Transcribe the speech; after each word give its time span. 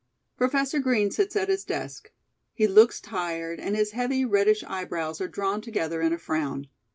Professor 0.35 0.79
Green 0.79 1.11
sits 1.11 1.35
at 1.35 1.47
his 1.47 1.63
desk. 1.63 2.11
He 2.55 2.65
looks 2.65 2.99
tired, 2.99 3.59
and 3.59 3.75
his 3.75 3.91
heavy 3.91 4.25
reddish 4.25 4.63
eyebrows 4.63 5.21
are 5.21 5.27
drawn 5.27 5.61
together 5.61 6.01
in 6.01 6.11
a 6.11 6.17
frown. 6.17 6.67